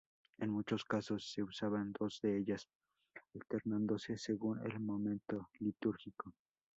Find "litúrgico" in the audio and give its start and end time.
5.59-6.33